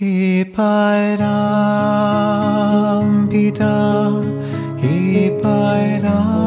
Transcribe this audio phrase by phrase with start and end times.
[0.00, 1.20] He Parampita,
[4.80, 6.40] He Parampita,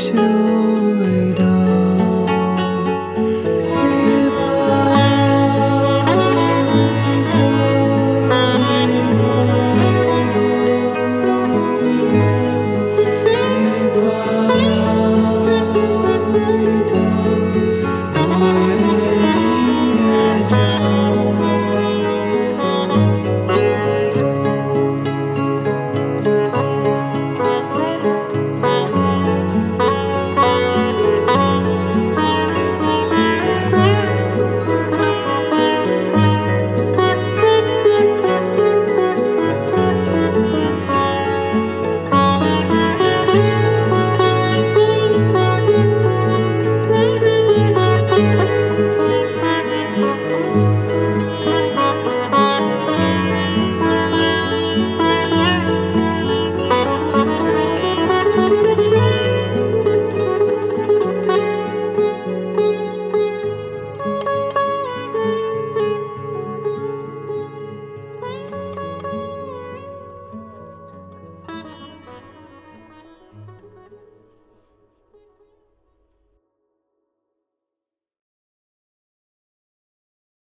[0.00, 0.59] wśród